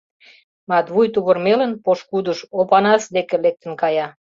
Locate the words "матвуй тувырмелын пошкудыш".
0.69-2.39